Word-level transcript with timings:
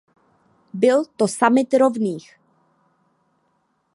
Byl 0.73 1.05
to 1.05 1.27
summit 1.27 1.73
rovných. 1.73 2.37